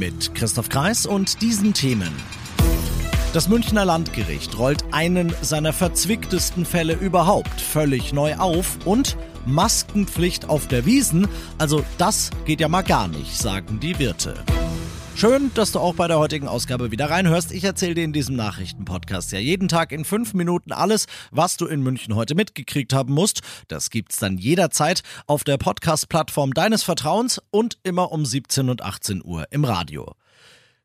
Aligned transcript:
Mit 0.00 0.34
Christoph 0.34 0.70
Kreis 0.70 1.04
und 1.04 1.42
diesen 1.42 1.74
Themen. 1.74 2.10
Das 3.34 3.50
Münchner 3.50 3.84
Landgericht 3.84 4.58
rollt 4.58 4.82
einen 4.92 5.30
seiner 5.42 5.74
verzwicktesten 5.74 6.64
Fälle 6.64 6.94
überhaupt 6.94 7.60
völlig 7.60 8.14
neu 8.14 8.34
auf 8.36 8.78
und 8.86 9.18
Maskenpflicht 9.44 10.48
auf 10.48 10.68
der 10.68 10.86
Wiesen, 10.86 11.28
also 11.58 11.84
das 11.98 12.30
geht 12.46 12.62
ja 12.62 12.68
mal 12.68 12.80
gar 12.80 13.08
nicht, 13.08 13.36
sagen 13.36 13.78
die 13.78 13.98
Wirte. 13.98 14.32
Schön, 15.16 15.50
dass 15.54 15.72
du 15.72 15.80
auch 15.80 15.94
bei 15.94 16.08
der 16.08 16.18
heutigen 16.18 16.48
Ausgabe 16.48 16.90
wieder 16.90 17.10
reinhörst. 17.10 17.52
Ich 17.52 17.64
erzähle 17.64 17.94
dir 17.94 18.04
in 18.04 18.12
diesem 18.12 18.36
Nachrichtenpodcast 18.36 19.32
ja 19.32 19.38
jeden 19.38 19.68
Tag 19.68 19.92
in 19.92 20.04
fünf 20.04 20.32
Minuten 20.32 20.72
alles, 20.72 21.06
was 21.30 21.58
du 21.58 21.66
in 21.66 21.82
München 21.82 22.14
heute 22.14 22.34
mitgekriegt 22.34 22.94
haben 22.94 23.12
musst. 23.12 23.42
Das 23.68 23.90
gibt's 23.90 24.16
dann 24.16 24.38
jederzeit 24.38 25.02
auf 25.26 25.44
der 25.44 25.58
Podcast-Plattform 25.58 26.54
deines 26.54 26.82
Vertrauens 26.82 27.40
und 27.50 27.78
immer 27.82 28.12
um 28.12 28.24
17 28.24 28.70
und 28.70 28.82
18 28.82 29.22
Uhr 29.22 29.46
im 29.50 29.64
Radio. 29.64 30.14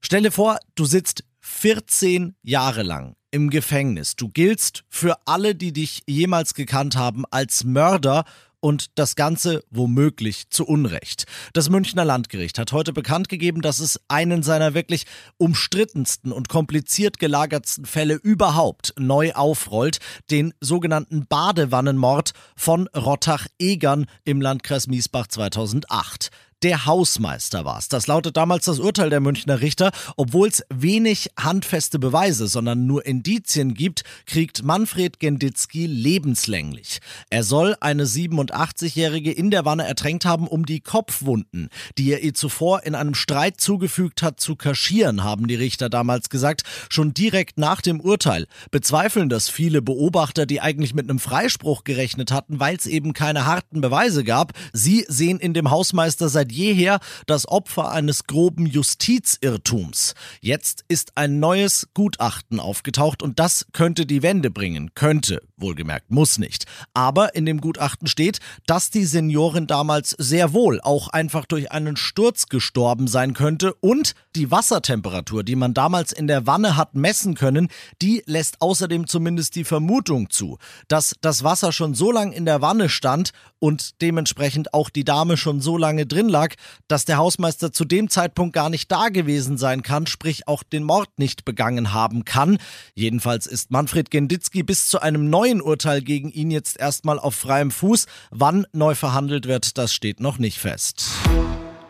Stell 0.01 0.23
dir 0.23 0.31
vor, 0.31 0.59
du 0.75 0.85
sitzt 0.85 1.23
14 1.39 2.35
Jahre 2.41 2.83
lang 2.83 3.15
im 3.31 3.49
Gefängnis. 3.49 4.15
Du 4.15 4.29
giltst 4.29 4.83
für 4.89 5.17
alle, 5.25 5.55
die 5.55 5.73
dich 5.73 6.01
jemals 6.07 6.53
gekannt 6.53 6.95
haben, 6.95 7.23
als 7.31 7.63
Mörder 7.63 8.25
und 8.65 8.97
das 8.97 9.15
Ganze 9.15 9.63
womöglich 9.69 10.49
zu 10.49 10.65
Unrecht. 10.65 11.25
Das 11.53 11.69
Münchner 11.69 12.03
Landgericht 12.03 12.57
hat 12.57 12.71
heute 12.71 12.93
bekannt 12.93 13.29
gegeben, 13.29 13.61
dass 13.61 13.77
es 13.77 14.01
einen 14.07 14.41
seiner 14.41 14.73
wirklich 14.73 15.05
umstrittensten 15.37 16.31
und 16.31 16.49
kompliziert 16.49 17.19
gelagertsten 17.19 17.85
Fälle 17.85 18.15
überhaupt 18.15 18.95
neu 18.97 19.33
aufrollt, 19.33 19.99
den 20.31 20.51
sogenannten 20.61 21.27
Badewannenmord 21.27 22.31
von 22.55 22.87
Rottach-Egern 22.87 24.07
im 24.23 24.41
Landkreis 24.41 24.87
Miesbach 24.87 25.27
2008 25.27 26.31
der 26.65 26.87
Hausmeister 26.87 27.63
war 27.63 27.77
es. 27.77 27.89
Das 27.89 28.07
lautet 28.07 28.37
damals 28.37 28.65
das 28.65 28.79
Urteil 28.79 29.11
der 29.11 29.19
Münchner 29.19 29.61
Richter. 29.61 29.91
Obwohl 30.17 30.47
es 30.47 30.63
wenig 30.73 31.29
handfeste 31.39 31.99
Beweise, 31.99 32.47
sondern 32.47 32.87
nur 32.87 33.05
Indizien 33.05 33.75
gibt, 33.75 34.03
kriegt 34.25 34.63
Manfred 34.63 35.19
Genditzki 35.19 35.85
lebenslänglich. 35.85 37.01
Er 37.29 37.43
soll 37.43 37.75
eine 37.81 38.05
87-Jährige 38.05 39.31
in 39.31 39.51
der 39.51 39.63
Wanne 39.65 39.85
ertränkt 39.85 40.25
haben, 40.25 40.47
um 40.47 40.65
die 40.65 40.79
Kopfwunden, 40.79 41.69
die 41.99 42.11
er 42.11 42.23
ihr 42.23 42.33
zuvor 42.33 42.81
in 42.81 42.95
einem 42.95 43.13
Streit 43.13 43.61
zugefügt 43.61 44.23
hat, 44.23 44.39
zu 44.39 44.55
kaschieren, 44.55 45.23
haben 45.23 45.47
die 45.47 45.53
Richter 45.53 45.87
damals 45.89 46.29
gesagt. 46.29 46.63
Schon 46.89 47.13
direkt 47.13 47.59
nach 47.59 47.81
dem 47.81 47.99
Urteil 47.99 48.47
bezweifeln 48.71 49.29
das 49.29 49.49
viele 49.49 49.83
Beobachter, 49.83 50.47
die 50.47 50.61
eigentlich 50.61 50.95
mit 50.95 51.07
einem 51.07 51.19
Freispruch 51.19 51.83
gerechnet 51.83 52.31
hatten, 52.31 52.59
weil 52.59 52.75
es 52.75 52.87
eben 52.87 53.13
keine 53.13 53.45
harten 53.45 53.81
Beweise 53.81 54.23
gab. 54.23 54.53
Sie 54.73 55.05
sehen 55.07 55.39
in 55.39 55.53
dem 55.53 55.69
Hausmeister 55.69 56.27
seit 56.27 56.54
jeher 56.55 56.99
das 57.27 57.47
Opfer 57.47 57.91
eines 57.91 58.25
groben 58.25 58.65
Justizirrtums. 58.65 60.13
Jetzt 60.41 60.85
ist 60.87 61.17
ein 61.17 61.39
neues 61.39 61.89
Gutachten 61.93 62.59
aufgetaucht 62.59 63.21
und 63.21 63.39
das 63.39 63.67
könnte 63.73 64.05
die 64.05 64.23
Wende 64.23 64.49
bringen. 64.49 64.91
Könnte, 64.95 65.41
wohlgemerkt, 65.57 66.11
muss 66.11 66.37
nicht. 66.37 66.65
Aber 66.93 67.35
in 67.35 67.45
dem 67.45 67.61
Gutachten 67.61 68.07
steht, 68.07 68.39
dass 68.65 68.89
die 68.89 69.05
Seniorin 69.05 69.67
damals 69.67 70.11
sehr 70.11 70.53
wohl 70.53 70.79
auch 70.81 71.09
einfach 71.09 71.45
durch 71.45 71.71
einen 71.71 71.97
Sturz 71.97 72.47
gestorben 72.47 73.07
sein 73.07 73.33
könnte 73.33 73.73
und 73.75 74.13
die 74.35 74.51
Wassertemperatur, 74.51 75.43
die 75.43 75.55
man 75.55 75.73
damals 75.73 76.11
in 76.11 76.27
der 76.27 76.47
Wanne 76.47 76.75
hat 76.75 76.95
messen 76.95 77.35
können, 77.35 77.69
die 78.01 78.23
lässt 78.25 78.61
außerdem 78.61 79.07
zumindest 79.07 79.55
die 79.55 79.63
Vermutung 79.63 80.29
zu, 80.29 80.57
dass 80.87 81.15
das 81.21 81.43
Wasser 81.43 81.71
schon 81.71 81.93
so 81.93 82.11
lange 82.11 82.35
in 82.35 82.45
der 82.45 82.61
Wanne 82.61 82.89
stand 82.89 83.31
und 83.59 84.01
dementsprechend 84.01 84.73
auch 84.73 84.89
die 84.89 85.03
Dame 85.03 85.37
schon 85.37 85.61
so 85.61 85.77
lange 85.77 86.05
drin 86.05 86.29
lag, 86.35 86.55
dass 86.89 87.05
der 87.05 87.15
Hausmeister 87.15 87.71
zu 87.71 87.85
dem 87.85 88.09
Zeitpunkt 88.09 88.53
gar 88.53 88.69
nicht 88.69 88.91
da 88.91 89.07
gewesen 89.07 89.57
sein 89.57 89.83
kann, 89.83 90.05
sprich 90.05 90.49
auch 90.49 90.63
den 90.63 90.83
Mord 90.83 91.07
nicht 91.17 91.45
begangen 91.45 91.93
haben 91.93 92.25
kann. 92.25 92.57
Jedenfalls 92.93 93.47
ist 93.47 93.71
Manfred 93.71 94.11
Genditzki 94.11 94.61
bis 94.63 94.89
zu 94.89 94.99
einem 95.01 95.29
neuen 95.29 95.61
Urteil 95.61 96.01
gegen 96.01 96.29
ihn 96.31 96.51
jetzt 96.51 96.77
erstmal 96.77 97.19
auf 97.19 97.35
freiem 97.35 97.71
Fuß. 97.71 98.07
Wann 98.31 98.67
neu 98.73 98.95
verhandelt 98.95 99.47
wird, 99.47 99.77
das 99.77 99.93
steht 99.93 100.19
noch 100.19 100.37
nicht 100.37 100.59
fest. 100.59 101.05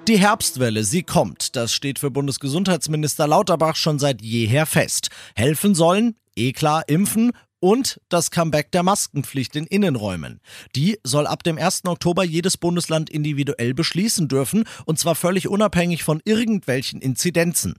Die 0.08 0.20
Herbstwelle, 0.20 0.84
sie 0.84 1.02
kommt. 1.02 1.56
Das 1.56 1.74
steht 1.74 1.98
für 1.98 2.12
Bundesgesundheitsminister 2.12 3.26
Lauterbach 3.26 3.76
schon 3.76 3.98
seit 3.98 4.22
jeher 4.22 4.68
fest. 4.68 5.10
Helfen 5.36 5.74
sollen, 5.74 6.16
eh 6.36 6.52
klar, 6.52 6.84
impfen 6.88 7.32
und 7.66 8.00
das 8.10 8.30
Comeback 8.30 8.72
der 8.74 8.84
Maskenpflicht 8.84 9.56
in 9.56 9.66
Innenräumen. 9.66 10.40
Die 10.76 11.00
soll 11.04 11.26
ab 11.26 11.42
dem 11.42 11.58
1. 11.58 11.86
Oktober 11.86 12.24
jedes 12.24 12.58
Bundesland 12.58 13.10
individuell 13.10 13.74
beschließen 13.74 14.28
dürfen, 14.28 14.66
und 14.86 15.00
zwar 15.00 15.16
völlig 15.16 15.48
unabhängig 15.48 16.04
von 16.04 16.22
irgendwelchen 16.26 17.02
Inzidenzen. 17.02 17.74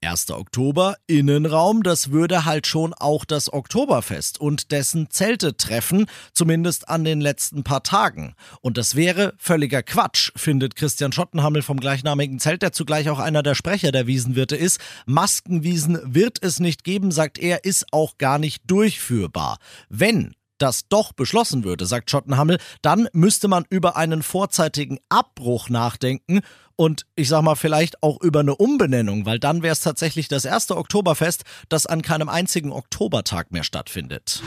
1. 0.00 0.30
Oktober, 0.30 0.96
Innenraum, 1.08 1.82
das 1.82 2.12
würde 2.12 2.44
halt 2.44 2.68
schon 2.68 2.94
auch 2.94 3.24
das 3.24 3.52
Oktoberfest 3.52 4.40
und 4.40 4.70
dessen 4.70 5.10
Zelte 5.10 5.56
treffen, 5.56 6.06
zumindest 6.32 6.88
an 6.88 7.02
den 7.02 7.20
letzten 7.20 7.64
paar 7.64 7.82
Tagen. 7.82 8.34
Und 8.60 8.78
das 8.78 8.94
wäre 8.94 9.34
völliger 9.38 9.82
Quatsch, 9.82 10.30
findet 10.36 10.76
Christian 10.76 11.10
Schottenhammel 11.10 11.62
vom 11.62 11.80
gleichnamigen 11.80 12.38
Zelt, 12.38 12.62
der 12.62 12.72
zugleich 12.72 13.10
auch 13.10 13.18
einer 13.18 13.42
der 13.42 13.56
Sprecher 13.56 13.90
der 13.90 14.06
Wiesenwirte 14.06 14.54
ist. 14.54 14.80
Maskenwiesen 15.06 15.98
wird 16.04 16.38
es 16.42 16.60
nicht 16.60 16.84
geben, 16.84 17.10
sagt 17.10 17.38
er, 17.38 17.64
ist 17.64 17.86
auch 17.92 18.18
gar 18.18 18.38
nicht 18.38 18.62
durchführbar. 18.70 19.58
Wenn 19.88 20.34
das 20.58 20.88
doch 20.88 21.12
beschlossen 21.12 21.64
würde, 21.64 21.86
sagt 21.86 22.10
Schottenhammel, 22.10 22.58
dann 22.82 23.08
müsste 23.12 23.48
man 23.48 23.64
über 23.70 23.96
einen 23.96 24.22
vorzeitigen 24.22 24.98
Abbruch 25.08 25.68
nachdenken 25.68 26.40
und 26.76 27.06
ich 27.16 27.28
sag 27.28 27.42
mal 27.42 27.56
vielleicht 27.56 28.02
auch 28.02 28.20
über 28.20 28.40
eine 28.40 28.54
Umbenennung, 28.54 29.26
weil 29.26 29.38
dann 29.38 29.62
wäre 29.62 29.72
es 29.72 29.80
tatsächlich 29.80 30.28
das 30.28 30.44
erste 30.44 30.76
Oktoberfest, 30.76 31.44
das 31.68 31.86
an 31.86 32.02
keinem 32.02 32.28
einzigen 32.28 32.72
Oktobertag 32.72 33.50
mehr 33.50 33.64
stattfindet. 33.64 34.42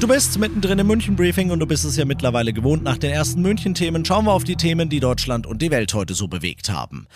Du 0.00 0.08
bist 0.08 0.38
mittendrin 0.38 0.78
im 0.78 0.86
München-Briefing 0.88 1.50
und 1.50 1.60
du 1.60 1.66
bist 1.66 1.84
es 1.84 1.96
ja 1.96 2.04
mittlerweile 2.04 2.52
gewohnt. 2.52 2.82
Nach 2.82 2.98
den 2.98 3.10
ersten 3.10 3.42
München-Themen 3.42 4.04
schauen 4.04 4.26
wir 4.26 4.32
auf 4.32 4.44
die 4.44 4.56
Themen, 4.56 4.88
die 4.88 5.00
Deutschland 5.00 5.46
und 5.46 5.62
die 5.62 5.70
Welt 5.70 5.94
heute 5.94 6.14
so 6.14 6.28
bewegt 6.28 6.68
haben. 6.68 7.06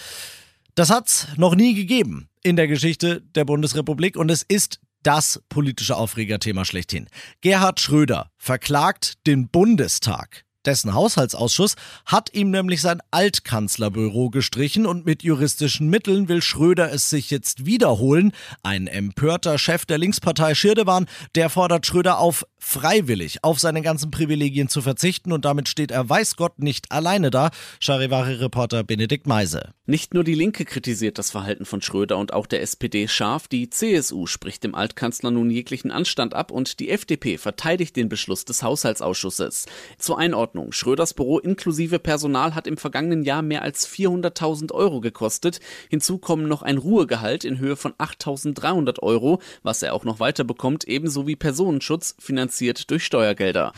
Das 0.74 0.90
hat's 0.90 1.26
noch 1.36 1.54
nie 1.54 1.74
gegeben 1.74 2.28
in 2.42 2.56
der 2.56 2.68
Geschichte 2.68 3.20
der 3.34 3.44
Bundesrepublik 3.44 4.16
und 4.16 4.30
es 4.30 4.42
ist 4.42 4.80
das 5.03 5.42
politische 5.48 5.97
Aufregerthema 5.97 6.64
schlechthin. 6.64 7.09
Gerhard 7.41 7.81
Schröder 7.81 8.31
verklagt 8.36 9.26
den 9.26 9.48
Bundestag. 9.48 10.44
Dessen 10.69 10.92
Haushaltsausschuss 10.92 11.76
hat 12.04 12.34
ihm 12.34 12.50
nämlich 12.50 12.82
sein 12.82 13.00
Altkanzlerbüro 13.10 14.28
gestrichen 14.28 14.87
und 14.87 15.06
mit 15.06 15.22
juristischen 15.22 15.88
Mitteln 15.88 16.28
will 16.28 16.42
Schröder 16.42 16.92
es 16.92 17.08
sich 17.08 17.31
jetzt 17.31 17.64
wiederholen. 17.64 18.32
Ein 18.62 18.87
empörter 18.87 19.56
Chef 19.56 19.87
der 19.87 19.98
Linkspartei 19.98 20.54
Schirdewan, 20.54 21.06
der 21.37 21.48
fordert 21.48 21.87
Schröder 21.87 22.19
auf, 22.19 22.44
freiwillig 22.58 23.44
auf 23.44 23.58
seine 23.58 23.82
ganzen 23.82 24.10
Privilegien 24.10 24.69
zu 24.69 24.82
verzichten 24.82 25.32
und 25.32 25.44
damit 25.44 25.69
steht 25.69 25.91
er 25.91 26.08
weiß 26.08 26.36
Gott 26.36 26.58
nicht 26.58 26.91
alleine 26.92 27.30
da. 27.30 27.50
Charivari-Reporter 27.80 28.84
Benedikt 28.84 29.26
Meise. 29.26 29.72
Nicht 29.86 30.12
nur 30.12 30.22
die 30.22 30.34
Linke 30.34 30.64
kritisiert 30.66 31.19
das 31.19 31.30
Verhalten 31.30 31.64
von 31.64 31.80
Schröder 31.80 32.19
und 32.19 32.34
auch 32.34 32.46
der 32.46 32.60
SPD 32.60 33.08
scharf, 33.08 33.49
die 33.49 33.70
CSU 33.70 34.26
spricht 34.26 34.62
dem 34.64 34.75
Altkanzler 34.75 35.31
nun 35.31 35.50
jeglichen 35.50 35.90
Anstand 35.90 36.34
ab 36.34 36.50
und 36.50 36.78
die 36.81 36.90
FDP 36.90 37.38
verteidigt 37.38 37.96
den 37.96 38.10
Beschluss 38.10 38.44
des 38.44 38.62
Haushaltsausschusses. 38.62 39.64
Zur 39.96 40.19
Einordnung, 40.19 40.72
Schröders 40.72 41.14
Büro 41.14 41.38
inklusive 41.38 41.99
Personal 41.99 42.55
hat 42.55 42.66
im 42.66 42.76
vergangenen 42.76 43.22
Jahr 43.22 43.40
mehr 43.40 43.62
als 43.62 43.88
400.000 43.88 44.72
Euro 44.72 45.00
gekostet. 45.00 45.60
Hinzu 45.88 46.19
kommen 46.19 46.49
noch 46.49 46.62
ein 46.62 46.76
Ruhegehalt 46.76 47.44
in 47.44 47.58
Höhe 47.58 47.76
von 47.76 47.94
8.300 47.94 49.00
Euro, 49.00 49.40
was 49.62 49.82
er 49.82 49.94
auch 49.94 50.05
noch 50.05 50.20
weiter 50.20 50.44
bekommt, 50.44 50.84
ebenso 50.84 51.26
wie 51.26 51.37
Personenschutz, 51.37 52.14
finanziert 52.48 52.90
durch 52.90 53.04
Steuergelder. 53.04 53.72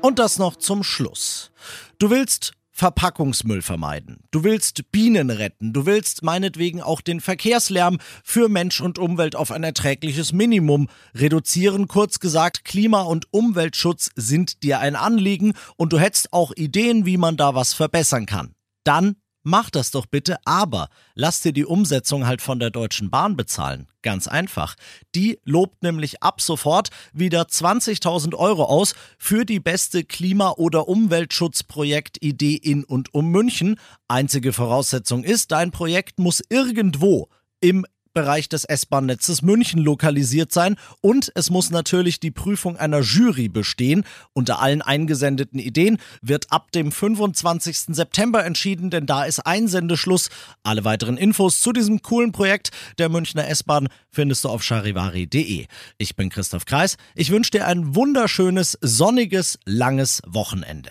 Und 0.00 0.18
das 0.18 0.38
noch 0.38 0.56
zum 0.56 0.82
Schluss. 0.82 1.50
Du 1.98 2.10
willst 2.10 2.52
Verpackungsmüll 2.70 3.62
vermeiden. 3.62 4.18
Du 4.30 4.44
willst 4.44 4.90
Bienen 4.92 5.30
retten. 5.30 5.72
Du 5.72 5.86
willst 5.86 6.22
meinetwegen 6.22 6.82
auch 6.82 7.00
den 7.00 7.20
Verkehrslärm 7.20 7.98
für 8.22 8.48
Mensch 8.48 8.80
und 8.80 8.98
Umwelt 8.98 9.34
auf 9.34 9.50
ein 9.50 9.62
erträgliches 9.62 10.32
Minimum 10.32 10.88
reduzieren. 11.14 11.88
Kurz 11.88 12.20
gesagt, 12.20 12.64
Klima- 12.64 13.02
und 13.02 13.32
Umweltschutz 13.32 14.10
sind 14.14 14.62
dir 14.62 14.80
ein 14.80 14.96
Anliegen 14.96 15.54
und 15.76 15.92
du 15.92 15.98
hättest 15.98 16.32
auch 16.32 16.52
Ideen, 16.54 17.06
wie 17.06 17.16
man 17.16 17.36
da 17.36 17.54
was 17.54 17.72
verbessern 17.72 18.26
kann. 18.26 18.54
Dann 18.84 19.16
mach 19.46 19.70
das 19.70 19.92
doch 19.92 20.06
bitte, 20.06 20.38
aber 20.44 20.88
lass 21.14 21.40
dir 21.40 21.52
die 21.52 21.64
Umsetzung 21.64 22.26
halt 22.26 22.42
von 22.42 22.58
der 22.58 22.70
Deutschen 22.70 23.10
Bahn 23.10 23.36
bezahlen. 23.36 23.86
Ganz 24.02 24.26
einfach. 24.26 24.74
Die 25.14 25.38
lobt 25.44 25.82
nämlich 25.84 26.22
ab 26.22 26.40
sofort 26.40 26.90
wieder 27.12 27.42
20.000 27.42 28.34
Euro 28.34 28.64
aus 28.64 28.94
für 29.18 29.44
die 29.44 29.60
beste 29.60 30.04
Klima- 30.04 30.54
oder 30.56 30.88
Umweltschutzprojektidee 30.88 32.56
in 32.56 32.82
und 32.84 33.14
um 33.14 33.30
München. 33.30 33.78
Einzige 34.08 34.52
Voraussetzung 34.52 35.22
ist, 35.22 35.52
dein 35.52 35.70
Projekt 35.70 36.18
muss 36.18 36.42
irgendwo 36.50 37.28
im 37.60 37.86
Bereich 38.16 38.48
des 38.48 38.64
S-Bahn-Netzes 38.64 39.42
München 39.42 39.78
lokalisiert 39.78 40.50
sein 40.50 40.76
und 41.02 41.30
es 41.34 41.50
muss 41.50 41.68
natürlich 41.68 42.18
die 42.18 42.30
Prüfung 42.30 42.78
einer 42.78 43.00
Jury 43.00 43.50
bestehen. 43.50 44.04
Unter 44.32 44.62
allen 44.62 44.80
eingesendeten 44.80 45.60
Ideen 45.60 45.98
wird 46.22 46.50
ab 46.50 46.72
dem 46.72 46.92
25. 46.92 47.94
September 47.94 48.42
entschieden, 48.42 48.88
denn 48.88 49.04
da 49.04 49.24
ist 49.24 49.40
Einsendeschluss. 49.40 50.30
Alle 50.62 50.86
weiteren 50.86 51.18
Infos 51.18 51.60
zu 51.60 51.74
diesem 51.74 52.00
coolen 52.00 52.32
Projekt 52.32 52.70
der 52.96 53.10
Münchner 53.10 53.48
S-Bahn 53.48 53.88
findest 54.10 54.44
du 54.44 54.48
auf 54.48 54.62
charivari.de. 54.62 55.66
Ich 55.98 56.16
bin 56.16 56.30
Christoph 56.30 56.64
Kreis. 56.64 56.96
Ich 57.14 57.28
wünsche 57.28 57.50
dir 57.50 57.66
ein 57.66 57.94
wunderschönes, 57.94 58.78
sonniges, 58.80 59.58
langes 59.66 60.22
Wochenende. 60.26 60.90